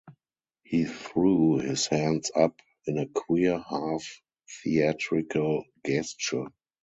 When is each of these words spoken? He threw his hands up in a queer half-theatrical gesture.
He 0.63 0.85
threw 0.85 1.59
his 1.59 1.85
hands 1.85 2.31
up 2.35 2.59
in 2.87 2.97
a 2.97 3.05
queer 3.05 3.59
half-theatrical 3.59 5.65
gesture. 5.85 6.47